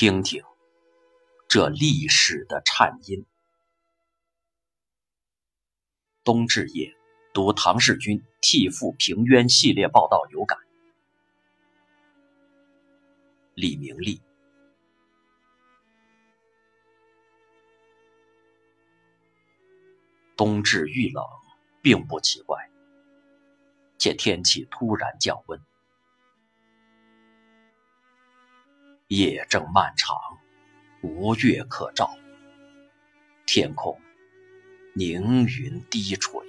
[0.00, 0.40] 听听
[1.48, 3.26] 这历史的颤音。
[6.22, 6.94] 冬至夜，
[7.34, 10.56] 读唐世军替父平冤系列报道有感。
[13.54, 14.22] 李明利。
[20.36, 21.24] 冬至遇冷，
[21.82, 22.70] 并不奇怪，
[23.98, 25.60] 且天气突然降温。
[29.08, 30.18] 夜正漫长，
[31.00, 32.10] 无月可照，
[33.46, 33.98] 天空
[34.94, 36.42] 凝云低垂。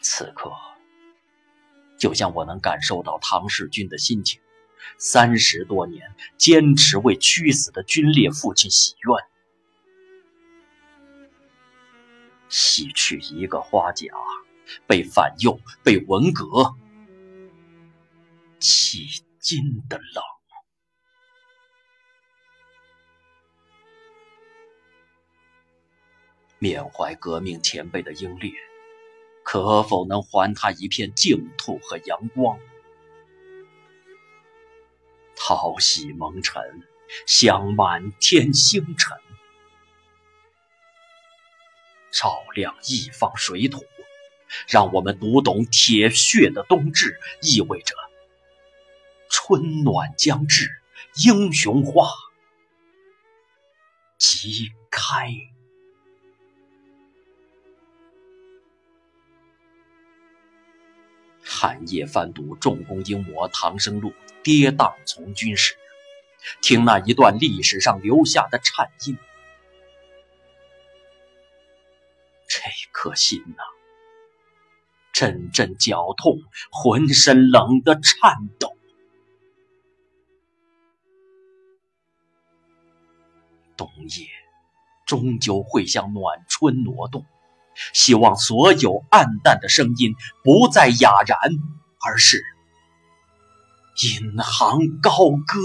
[0.00, 0.50] 此刻，
[1.98, 4.40] 就像我能感受到唐世军的心情：
[4.96, 11.28] 三十多年坚持为屈死的军烈父亲洗冤，
[12.48, 14.06] 洗去一个花甲，
[14.86, 16.74] 被反右，被文革。
[18.66, 20.24] 迄今的冷，
[26.58, 28.50] 缅怀革命前辈的英烈，
[29.44, 32.58] 可否能还他一片净土和阳光？
[35.36, 36.60] 淘洗蒙尘，
[37.24, 39.16] 镶满天星辰，
[42.10, 43.84] 照亮一方水土，
[44.66, 47.94] 让我们读懂铁血的冬至意味着。
[49.48, 50.68] 春暖将至，
[51.24, 52.08] 英雄花
[54.18, 55.30] 即开。
[61.44, 64.10] 寒夜翻读《重工英模唐生录》，
[64.42, 65.76] 跌宕从军时，
[66.60, 69.16] 听那一段历史上留下的颤音，
[72.48, 72.58] 这
[72.90, 73.62] 颗心呐，
[75.12, 76.40] 阵阵绞痛，
[76.72, 78.65] 浑身冷得颤抖。
[83.76, 84.26] 冬夜
[85.06, 87.24] 终究会向暖春挪动，
[87.92, 91.38] 希望所有暗淡的声音不再哑然，
[92.04, 92.42] 而是
[94.02, 95.60] 引吭高歌。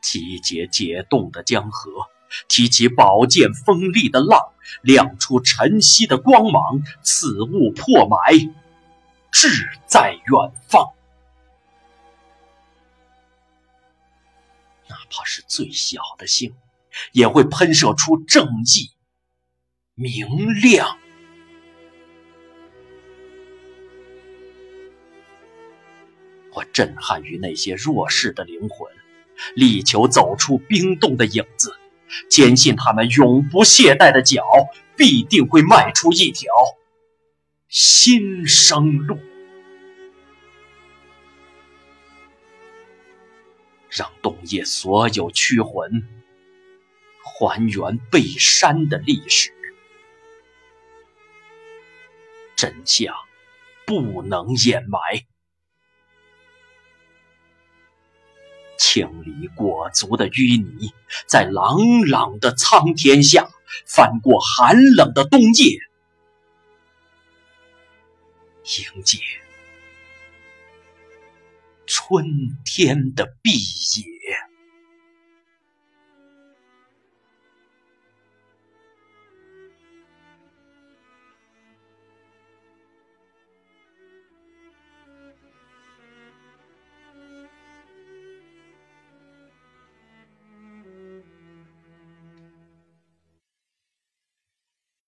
[0.00, 1.90] 集结解冻的江河，
[2.48, 4.52] 提起宝剑锋利的浪，
[4.82, 6.80] 亮出晨曦的光芒。
[7.02, 8.38] 此物破埋，
[9.32, 9.48] 志
[9.86, 10.95] 在远方。
[14.88, 16.54] 哪怕是最小的星，
[17.12, 18.90] 也会喷射出正义、
[19.94, 20.98] 明亮。
[26.52, 28.90] 我震撼于那些弱势的灵魂，
[29.54, 31.76] 力求走出冰冻的影子，
[32.30, 34.42] 坚信他们永不懈怠的脚
[34.96, 36.50] 必定会迈出一条
[37.68, 39.18] 新生路。
[43.96, 46.06] 让冬夜所有驱魂
[47.24, 49.50] 还原被删的历史，
[52.54, 53.14] 真相
[53.86, 55.00] 不能掩埋。
[58.76, 60.92] 清理裹足的淤泥，
[61.26, 63.48] 在朗朗的苍天下，
[63.86, 65.78] 翻过寒冷的冬夜，
[68.94, 69.18] 迎接。
[71.98, 72.26] 春
[72.62, 74.15] 天的毕业。